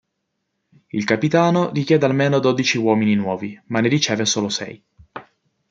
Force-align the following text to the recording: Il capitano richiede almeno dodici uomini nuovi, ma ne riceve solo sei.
Il 0.89 1.03
capitano 1.03 1.69
richiede 1.71 2.05
almeno 2.07 2.39
dodici 2.39 2.79
uomini 2.79 3.13
nuovi, 3.13 3.61
ma 3.67 3.81
ne 3.81 3.87
riceve 3.87 4.25
solo 4.25 4.49
sei. 4.49 4.83